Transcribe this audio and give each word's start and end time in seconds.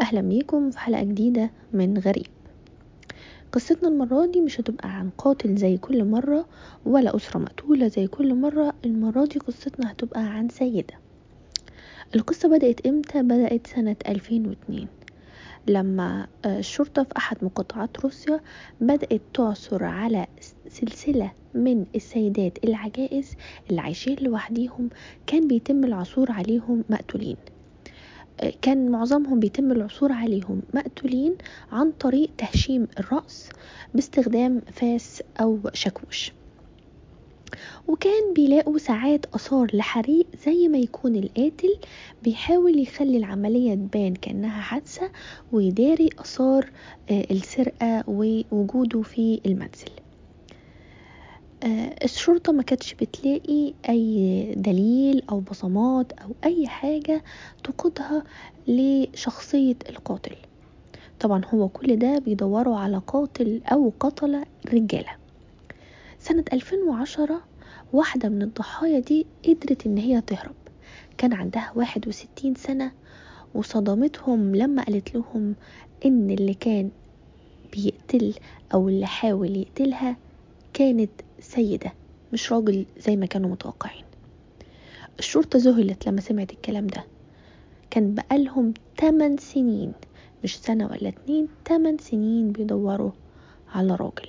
أهلا 0.00 0.20
بيكم 0.20 0.70
في 0.70 0.78
حلقة 0.78 1.02
جديدة 1.02 1.50
من 1.72 1.98
غريب. 1.98 2.26
قصتنا 3.52 3.88
المرة 3.88 4.26
دي 4.26 4.40
مش 4.40 4.60
هتبقى 4.60 4.88
عن 4.88 5.10
قاتل 5.18 5.56
زي 5.56 5.76
كل 5.76 6.04
مرة 6.04 6.46
ولا 6.86 7.16
أسرة 7.16 7.38
مقتولة 7.38 7.88
زي 7.88 8.06
كل 8.06 8.34
مرة 8.34 8.74
المرة 8.84 9.24
دي 9.24 9.38
قصتنا 9.38 9.90
هتبقى 9.92 10.20
عن 10.20 10.48
سيدة. 10.48 10.94
القصة 12.14 12.48
بدأت 12.48 12.86
إمتى؟ 12.86 13.22
بدأت 13.22 13.66
سنة 13.66 13.96
2002 14.08 14.86
لما 15.68 16.26
الشرطة 16.46 17.02
في 17.02 17.16
أحد 17.16 17.36
مقاطعات 17.44 18.00
روسيا 18.00 18.40
بدأت 18.80 19.20
تعثر 19.34 19.84
على 19.84 20.26
سلسلة 20.68 21.32
من 21.54 21.86
السيدات 21.94 22.64
العجائز 22.64 23.34
اللي 23.70 23.80
عايشين 23.80 24.16
لوحديهم 24.20 24.88
كان 25.26 25.48
بيتم 25.48 25.84
العثور 25.84 26.32
عليهم 26.32 26.84
مقتولين. 26.90 27.36
كان 28.62 28.88
معظمهم 28.90 29.40
بيتم 29.40 29.72
العثور 29.72 30.12
عليهم 30.12 30.62
مقتولين 30.74 31.34
عن 31.72 31.92
طريق 31.92 32.30
تهشيم 32.38 32.88
الرأس 32.98 33.48
باستخدام 33.94 34.60
فاس 34.72 35.22
أو 35.40 35.58
شاكوش. 35.72 36.32
وكان 37.88 38.34
بيلاقوا 38.34 38.78
ساعات 38.78 39.26
آثار 39.34 39.70
لحريق 39.76 40.26
زي 40.46 40.68
ما 40.68 40.78
يكون 40.78 41.16
القاتل 41.16 41.78
بيحاول 42.22 42.78
يخلي 42.80 43.16
العملية 43.16 43.74
تبان 43.74 44.14
كأنها 44.14 44.60
حادثة 44.60 45.10
ويداري 45.52 46.08
آثار 46.18 46.70
السرقة 47.10 48.04
ووجوده 48.08 49.02
في 49.02 49.40
المنزل. 49.46 49.90
الشرطة 52.04 52.52
ما 52.52 52.62
كانتش 52.62 52.94
بتلاقي 52.94 53.74
أي 53.88 54.54
دليل 54.56 55.22
أو 55.30 55.40
بصمات 55.40 56.12
أو 56.12 56.30
أي 56.44 56.66
حاجة 56.68 57.24
تقودها 57.64 58.22
لشخصية 58.68 59.76
القاتل. 59.88 60.36
طبعا 61.20 61.42
هو 61.54 61.68
كل 61.68 61.96
ده 61.96 62.18
بيدوروا 62.18 62.76
على 62.78 63.02
قاتل 63.06 63.60
أو 63.72 63.92
قتلة 64.00 64.44
رجالة. 64.72 65.10
سنة 66.18 66.44
2010 66.52 67.40
واحدة 67.92 68.28
من 68.28 68.42
الضحايا 68.42 68.98
دي 68.98 69.26
قدرت 69.48 69.86
إن 69.86 69.98
هي 69.98 70.20
تهرب. 70.20 70.54
كان 71.18 71.32
عندها 71.32 71.72
61 71.76 72.54
سنة 72.54 72.92
وصدمتهم 73.54 74.56
لما 74.56 74.82
قالت 74.82 75.14
لهم 75.14 75.54
إن 76.06 76.30
اللي 76.30 76.54
كان 76.54 76.90
بيقتل 77.72 78.34
أو 78.74 78.88
اللي 78.88 79.06
حاول 79.06 79.56
يقتلها 79.56 80.16
كانت 80.74 81.10
سيدة 81.44 81.92
مش 82.32 82.52
راجل 82.52 82.86
زي 82.98 83.16
ما 83.16 83.26
كانوا 83.26 83.50
متوقعين. 83.50 84.04
الشرطة 85.18 85.58
ذهلت 85.58 86.08
لما 86.08 86.20
سمعت 86.20 86.52
الكلام 86.52 86.86
ده. 86.86 87.04
كان 87.90 88.14
بقالهم 88.14 88.74
8 89.00 89.36
سنين 89.36 89.92
مش 90.44 90.58
سنة 90.58 90.86
ولا 90.86 91.08
اتنين 91.08 91.48
8 91.68 91.98
سنين 91.98 92.52
بيدوروا 92.52 93.10
على 93.74 93.94
راجل. 93.94 94.28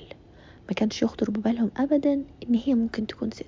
ما 0.68 0.74
كانش 0.76 1.04
يخطر 1.04 1.32
ببالهم 1.32 1.72
ابدا 1.78 2.14
إن 2.50 2.56
هي 2.56 2.74
ممكن 2.74 3.08
تكون 3.08 3.32
ست. 3.32 3.46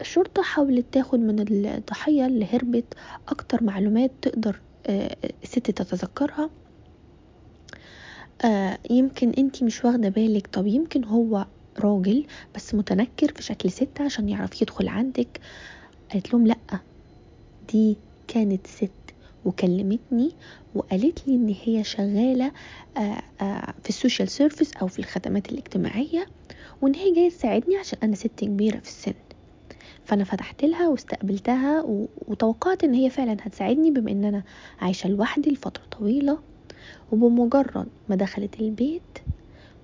الشرطة 0.00 0.42
حاولت 0.42 0.86
تاخد 0.92 1.20
من 1.20 1.40
الضحية 1.40 2.26
اللي 2.26 2.46
هربت 2.52 2.94
أكتر 3.28 3.64
معلومات 3.64 4.10
تقدر 4.22 4.60
الست 5.42 5.70
تتذكرها. 5.70 6.50
يمكن 8.90 9.30
أنتي 9.30 9.64
مش 9.64 9.84
واخدة 9.84 10.08
بالك. 10.08 10.46
طب 10.46 10.66
يمكن 10.66 11.04
هو 11.04 11.46
راجل 11.80 12.26
بس 12.54 12.74
متنكر 12.74 13.32
في 13.36 13.42
شكل 13.42 13.70
ست 13.70 14.00
عشان 14.00 14.28
يعرف 14.28 14.62
يدخل 14.62 14.88
عندك. 14.88 15.40
قالت 16.12 16.32
لهم 16.32 16.46
لأ 16.46 16.56
دي 17.72 17.98
كانت 18.28 18.66
ست. 18.66 18.90
وكلمتني 19.44 20.36
وقالت 20.74 21.28
لي 21.28 21.34
إن 21.34 21.54
هي 21.64 21.84
شغالة 21.84 22.52
في 23.82 23.88
ال 23.88 23.94
social 23.94 24.28
service 24.28 24.72
أو 24.76 24.86
في 24.86 24.98
الخدمات 24.98 25.52
الاجتماعية 25.52 26.26
وإن 26.80 26.94
هي 26.94 27.14
جاية 27.14 27.28
تساعدني 27.28 27.76
عشان 27.76 27.98
أنا 28.02 28.14
ست 28.16 28.26
كبيرة 28.44 28.78
في 28.78 28.88
السن. 28.88 29.14
فأنا 30.04 30.24
فتحت 30.24 30.64
لها 30.64 30.88
واستقبلتها 30.88 31.82
وتوقعت 32.26 32.84
إن 32.84 32.94
هي 32.94 33.10
فعلا 33.10 33.36
هتساعدني 33.42 33.90
بما 33.90 34.10
إن 34.10 34.24
أنا 34.24 34.42
عايشة 34.80 35.08
لوحدي 35.08 35.50
لفترة 35.50 35.82
طويلة. 35.98 36.38
وبمجرد 37.12 37.88
ما 38.08 38.16
دخلت 38.16 38.60
البيت 38.60 39.18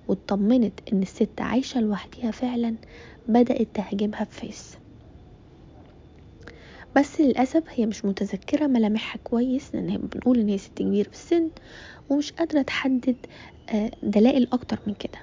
واطمنت 0.07 0.79
إن 0.93 1.01
الست 1.01 1.41
عايشة 1.41 1.81
لوحديها 1.81 2.31
فعلا 2.31 2.75
بدأت 3.27 3.67
تهاجمها 3.73 4.23
بفيس 4.23 4.77
بس 6.95 7.21
للأسف 7.21 7.63
هي 7.69 7.85
مش 7.85 8.05
متذكرة 8.05 8.67
ملامحها 8.67 9.19
كويس 9.23 9.75
لأن 9.75 9.97
بنقول 9.97 10.39
إن 10.39 10.49
هي 10.49 10.57
ست 10.57 10.77
كبيرة 10.77 11.07
في 11.09 11.13
السن 11.13 11.49
ومش 12.09 12.31
قادرة 12.31 12.61
تحدد 12.61 13.15
دلائل 14.03 14.47
أكتر 14.53 14.79
من 14.87 14.93
كده. 14.93 15.19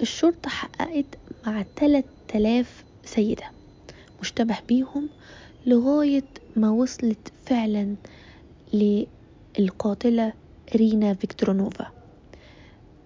الشرطة 0.00 0.50
حققت 0.50 1.18
مع 1.46 1.64
3000 1.76 2.84
سيدة 3.04 3.44
مشتبه 4.20 4.58
بيهم 4.68 5.08
لغاية 5.66 6.24
ما 6.56 6.70
وصلت 6.70 7.32
فعلا 7.44 7.96
للقاتلة 9.58 10.32
رينا 10.76 11.14
فيكتورونوفا. 11.14 12.01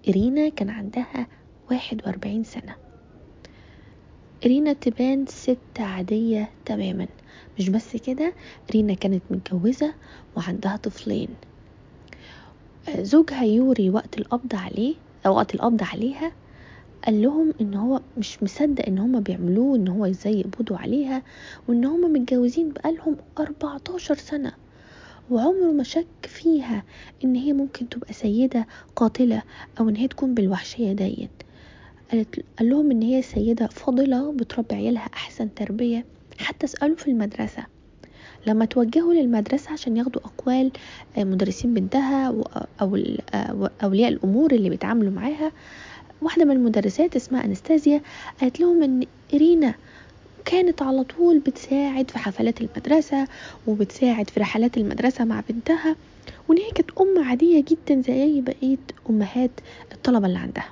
إرينا 0.09 0.49
كان 0.49 0.69
عندها 0.69 1.27
41 1.71 2.43
سنة. 2.43 2.75
رينا 4.45 4.73
تبان 4.73 5.25
ست 5.25 5.79
عادية 5.79 6.49
تماما. 6.65 7.07
مش 7.59 7.69
بس 7.69 7.95
كده 7.95 8.33
رينا 8.71 8.93
كانت 8.93 9.23
متجوزة 9.29 9.93
وعندها 10.37 10.77
طفلين. 10.77 11.29
زوجها 12.99 13.43
يوري 13.43 13.89
وقت 13.89 14.17
القبض 14.17 14.55
عليه 14.55 14.95
أو 15.25 15.35
وقت 15.35 15.55
القبض 15.55 15.83
عليها 15.83 16.31
قال 17.05 17.21
لهم 17.21 17.53
إن 17.61 17.73
هو 17.73 18.01
مش 18.17 18.43
مصدق 18.43 18.85
إن 18.87 18.99
هما 18.99 19.19
بيعملوه 19.19 19.75
إن 19.75 19.87
هو 19.87 20.05
إزاي 20.05 20.39
يقبضوا 20.39 20.77
عليها 20.77 21.23
وإن 21.67 21.85
هما 21.85 22.07
متجوزين 22.07 22.69
بقالهم 22.71 23.17
14 23.39 24.15
سنة. 24.15 24.53
وعمره 25.31 25.71
ما 25.71 25.83
شك 25.83 26.05
فيها 26.23 26.83
إن 27.23 27.35
هي 27.35 27.53
ممكن 27.53 27.89
تبقى 27.89 28.13
سيدة 28.13 28.67
قاتلة 28.95 29.43
أو 29.79 29.89
إن 29.89 29.95
هي 29.95 30.07
تكون 30.07 30.33
بالوحشية 30.33 30.93
ديت. 30.93 31.29
قالت 32.11 32.39
قال 32.59 32.69
لهم 32.69 32.91
إن 32.91 33.01
هي 33.01 33.21
سيدة 33.21 33.67
فاضلة 33.67 34.31
بتربي 34.31 34.75
عيالها 34.75 35.09
أحسن 35.13 35.53
تربية 35.53 36.05
حتى 36.39 36.67
سألوا 36.67 36.95
في 36.95 37.07
المدرسة. 37.07 37.63
لما 38.47 38.65
توجهوا 38.65 39.13
للمدرسة 39.13 39.71
عشان 39.71 39.97
ياخدوا 39.97 40.21
أقوال 40.25 40.71
مدرسين 41.17 41.73
بنتها 41.73 42.27
أو 42.81 42.97
أولياء 43.83 44.09
الأمور 44.11 44.51
اللي 44.51 44.69
بيتعاملوا 44.69 45.11
معاها 45.11 45.51
واحدة 46.21 46.45
من 46.45 46.51
المدرسات 46.51 47.15
اسمها 47.15 47.45
أنستازيا 47.45 48.01
قالت 48.41 48.59
لهم 48.59 48.83
إن 48.83 49.03
إرينا 49.33 49.73
كانت 50.47 50.81
على 50.81 51.03
طول 51.03 51.39
بتساعد 51.39 52.11
في 52.11 52.17
حفلات 52.19 52.61
المدرسة 52.61 53.27
وبتساعد 53.67 54.29
في 54.29 54.39
رحلات 54.39 54.77
المدرسة 54.77 55.25
مع 55.25 55.43
بنتها 55.49 55.95
وإن 56.47 56.57
هي 56.57 56.71
كانت 56.71 56.89
أم 57.01 57.23
عادية 57.23 57.63
جدا 57.67 58.01
زي 58.01 58.41
بقية 58.41 58.77
أمهات 59.09 59.51
الطلبة 59.91 60.27
اللي 60.27 60.39
عندها. 60.39 60.71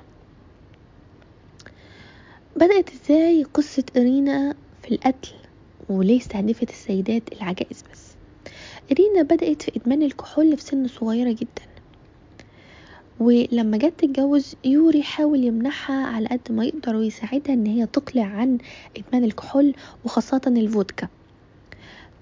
بدأت 2.56 2.90
إزاي 2.92 3.42
قصة 3.42 3.84
إرينا 3.96 4.54
في 4.82 4.94
القتل 4.94 5.32
وليه 5.88 6.18
استهدفت 6.18 6.70
السيدات 6.70 7.22
العجائز 7.32 7.84
بس؟ 7.92 8.02
إرينا 8.92 9.22
بدأت 9.22 9.62
في 9.62 9.72
إدمان 9.76 10.02
الكحول 10.02 10.56
في 10.56 10.62
سن 10.62 10.88
صغيرة 10.88 11.32
جدا. 11.32 11.75
ولما 13.20 13.76
جت 13.76 13.94
تتجوز 14.00 14.54
يوري 14.64 15.02
حاول 15.02 15.44
يمنعها 15.44 16.06
على 16.06 16.28
قد 16.28 16.40
ما 16.52 16.64
يقدر 16.64 16.96
ويساعدها 16.96 17.54
إن 17.54 17.66
هي 17.66 17.86
تقلع 17.86 18.24
عن 18.24 18.58
إدمان 18.96 19.24
الكحول 19.24 19.74
وخاصة 20.04 20.40
الفودكا. 20.46 21.08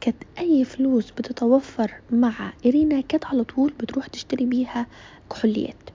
كانت 0.01 0.23
أي 0.39 0.65
فلوس 0.65 1.11
بتتوفر 1.11 1.95
مع 2.11 2.53
إرينا 2.67 3.01
كانت 3.01 3.25
على 3.27 3.45
طول 3.45 3.73
بتروح 3.81 4.07
تشتري 4.07 4.45
بيها 4.47 4.87
كحوليات. 5.31 5.91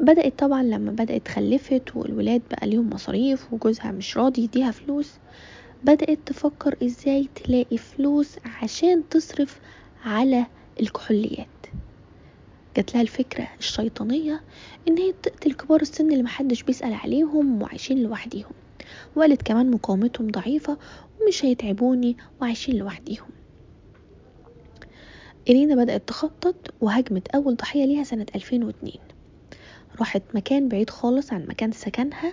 بدأت 0.00 0.38
طبعا 0.38 0.62
لما 0.62 0.90
بدأت 0.92 1.28
خلفت 1.28 1.96
والولاد 1.96 2.42
بقى 2.50 2.66
ليهم 2.68 2.90
مصاريف 2.90 3.52
وجوزها 3.52 3.92
مش 3.92 4.16
راضي 4.16 4.42
يديها 4.42 4.70
فلوس 4.70 5.12
بدأت 5.84 6.18
تفكر 6.26 6.76
إزاي 6.82 7.28
تلاقي 7.34 7.76
فلوس 7.78 8.36
عشان 8.62 9.08
تصرف 9.10 9.60
على 10.04 10.46
الكحوليات. 10.80 11.59
جات 12.76 12.94
لها 12.94 13.02
الفكرة 13.02 13.48
الشيطانية 13.58 14.42
إن 14.88 14.98
هي 14.98 15.12
تقتل 15.22 15.52
كبار 15.52 15.80
السن 15.80 16.12
اللي 16.12 16.22
محدش 16.22 16.62
بيسأل 16.62 16.94
عليهم 16.94 17.62
وعايشين 17.62 18.02
لوحديهم. 18.02 18.52
وقالت 19.16 19.42
كمان 19.42 19.70
مقاومتهم 19.70 20.30
ضعيفة 20.30 20.78
ومش 21.20 21.44
هيتعبوني 21.44 22.16
وعايشين 22.40 22.76
لوحديهم. 22.76 23.28
إرينا 25.50 25.74
بدأت 25.74 26.08
تخطط 26.08 26.74
وهجمت 26.80 27.28
أول 27.28 27.56
ضحية 27.56 27.84
ليها 27.84 28.04
سنة 28.04 28.26
2002 28.34 28.92
راحت 30.00 30.22
مكان 30.34 30.68
بعيد 30.68 30.90
خالص 30.90 31.32
عن 31.32 31.46
مكان 31.48 31.72
سكنها 31.72 32.32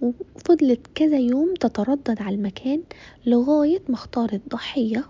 وفضلت 0.00 0.86
كذا 0.94 1.18
يوم 1.18 1.54
تتردد 1.54 2.22
على 2.22 2.36
المكان 2.36 2.82
لغاية 3.26 3.82
ما 3.88 3.94
اختارت 3.94 4.40
ضحية 4.48 5.04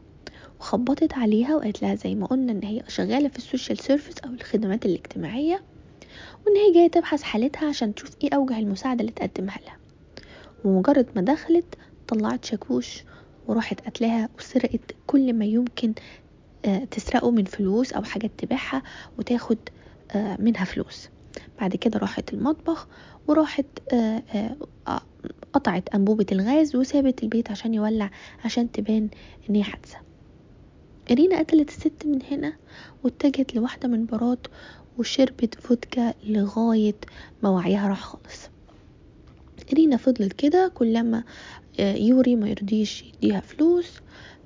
وخبطت 0.62 1.14
عليها 1.14 1.56
وقالت 1.56 1.82
لها 1.82 1.94
زي 1.94 2.14
ما 2.14 2.26
قلنا 2.26 2.52
إن 2.52 2.64
هي 2.64 2.82
شغالة 2.88 3.28
في 3.28 3.38
ال 3.38 3.44
social 3.44 3.78
service 3.78 4.18
أو 4.18 4.30
الخدمات 4.30 4.86
الاجتماعية 4.86 5.62
وإن 6.46 6.56
هي 6.56 6.72
جاية 6.74 6.90
تبحث 6.90 7.22
حالتها 7.22 7.68
عشان 7.68 7.94
تشوف 7.94 8.10
إيه 8.22 8.30
أوجه 8.34 8.58
المساعدة 8.58 9.00
اللي 9.00 9.12
تقدمها 9.12 9.58
لها. 9.66 9.76
ومجرد 10.64 11.06
ما 11.16 11.22
دخلت 11.22 11.74
طلعت 12.08 12.44
شاكوش 12.44 13.04
وراحت 13.48 13.80
قتلها 13.80 14.28
وسرقت 14.38 14.94
كل 15.06 15.32
ما 15.32 15.44
يمكن 15.44 15.94
آه، 16.64 16.84
تسرقه 16.84 17.30
من 17.30 17.44
فلوس 17.44 17.92
أو 17.92 18.02
حاجات 18.02 18.30
تبيعها 18.38 18.82
وتاخد 19.18 19.58
آه، 20.10 20.36
منها 20.40 20.64
فلوس. 20.64 21.08
بعد 21.60 21.76
كده 21.76 21.98
راحت 21.98 22.32
المطبخ 22.32 22.88
وراحت 23.28 23.66
آه، 23.92 24.56
قطعت 25.52 25.88
أنبوبة 25.88 26.26
الغاز 26.32 26.76
وسابت 26.76 27.22
البيت 27.22 27.50
عشان 27.50 27.74
يولع 27.74 28.10
عشان 28.44 28.72
تبان 28.72 29.08
إن 29.50 29.54
هي 29.54 29.62
حادثة. 29.62 30.11
إرينا 31.10 31.38
قتلت 31.38 31.68
الست 31.68 32.06
من 32.06 32.18
هنا 32.30 32.52
واتجهت 33.04 33.54
لواحدة 33.54 33.88
من 33.88 34.06
برات 34.06 34.46
وشربت 34.98 35.54
فودكا 35.54 36.14
لغاية 36.24 36.94
ما 37.42 37.48
وعيها 37.50 37.88
راح 37.88 38.00
خالص. 38.00 38.50
إرينا 39.72 39.96
فضلت 39.96 40.32
كده 40.32 40.72
كلما 40.74 41.24
يوري 41.78 42.36
ما 42.36 42.48
يرضيش 42.48 43.02
يديها 43.02 43.40
فلوس 43.40 43.86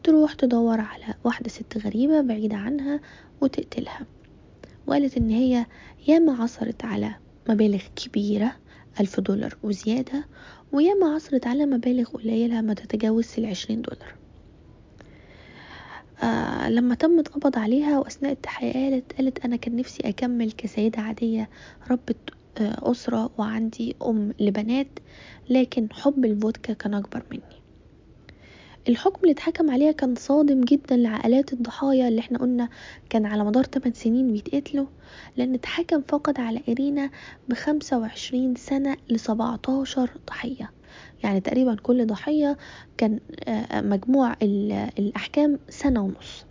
تروح 0.02 0.32
تدور 0.32 0.80
على 0.80 1.14
واحدة 1.24 1.48
ست 1.48 1.78
غريبة 1.78 2.20
بعيدة 2.20 2.56
عنها 2.56 3.00
وتقتلها. 3.40 4.06
وقالت 4.86 5.16
إن 5.16 5.30
هي 5.30 5.66
ياما 6.08 6.42
عصرت 6.42 6.84
على 6.84 7.14
مبالغ 7.48 7.82
كبيرة 7.96 8.56
ألف 9.00 9.20
دولار 9.20 9.56
وزيادة 9.62 10.24
وياما 10.72 11.14
عصرت 11.14 11.46
على 11.46 11.66
مبالغ 11.66 12.04
قليلة 12.08 12.60
ما 12.60 12.74
تتجاوز 12.74 13.28
العشرين 13.38 13.82
دولار. 13.82 14.14
آه 16.22 16.68
لما 16.70 16.94
تم 16.94 17.18
القبض 17.18 17.58
عليها 17.58 17.98
وأثناء 17.98 18.32
التحقيق 18.32 18.72
قالت 18.74 19.12
قالت 19.18 19.44
أنا 19.44 19.56
كان 19.56 19.76
نفسي 19.76 20.08
أكمل 20.08 20.52
كسيدة 20.52 21.02
عادية 21.02 21.48
ربة 21.90 22.14
آه 22.60 22.90
أسرة 22.90 23.30
وعندي 23.38 23.96
أم 24.02 24.32
لبنات 24.40 24.88
لكن 25.50 25.88
حب 25.92 26.24
الفودكا 26.24 26.72
كان 26.72 26.94
أكبر 26.94 27.22
مني. 27.30 27.40
الحكم 28.88 29.20
اللي 29.22 29.32
اتحكم 29.32 29.70
عليها 29.70 29.92
كان 29.92 30.14
صادم 30.14 30.60
جدا 30.60 30.96
لعائلات 30.96 31.52
الضحايا 31.52 32.08
اللي 32.08 32.20
إحنا 32.20 32.38
قلنا 32.38 32.68
كان 33.10 33.26
على 33.26 33.44
مدار 33.44 33.64
8 33.64 33.92
سنين 33.94 34.32
بيتقتلوا 34.32 34.86
لأن 35.36 35.54
اتحكم 35.54 36.02
فقط 36.08 36.40
على 36.40 36.60
إرينا 36.68 37.10
بخمسة 37.48 37.98
وعشرين 37.98 38.54
سنة 38.54 38.96
لسبعتاشر 39.10 40.10
ضحية. 40.28 40.70
يعني 41.22 41.40
تقريبا 41.40 41.76
كل 41.82 42.06
ضحية 42.06 42.56
كان 42.96 43.20
آه، 43.48 43.80
مجموع 43.80 44.36
الأحكام 44.98 45.58
سنة 45.68 46.04
ونص. 46.04 46.44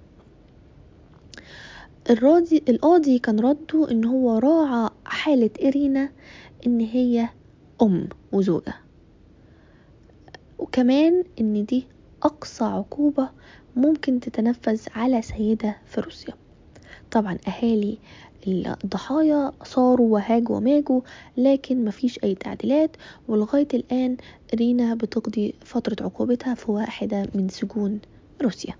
الراضي 2.10 2.64
القاضي 2.70 3.20
كان 3.20 3.40
رده 3.40 3.92
إن 3.92 4.06
هو 4.06 4.38
راعى 4.38 4.90
حالة 5.06 5.50
إرينا 5.64 6.10
إن 6.68 6.80
هي 6.80 7.30
أم 7.82 8.10
وزوجة. 8.32 8.74
وكمان 10.60 11.24
إن 11.40 11.66
دي 11.66 11.88
أقصى 12.24 12.64
عقوبة 12.66 13.30
ممكن 13.76 14.20
تتنفذ 14.20 14.82
على 14.96 15.22
سيدة 15.22 15.78
في 15.86 16.02
روسيا. 16.02 16.34
طبعا 17.16 17.38
أهالي 17.48 17.98
الضحايا 18.48 19.52
صاروا 19.64 20.14
وهاجوا 20.14 20.58
وماجوا 20.58 21.02
لكن 21.38 21.86
مفيش 21.86 22.20
أي 22.24 22.36
تعديلات 22.36 22.98
ولغاية 23.28 23.68
الآن 23.74 24.18
رينا 24.56 24.96
بتقضي 24.96 25.54
فترة 25.62 26.06
عقوبتها 26.06 26.54
في 26.56 26.72
واحدة 26.72 27.28
من 27.36 27.50
سجون 27.50 28.00
روسيا. 28.44 28.74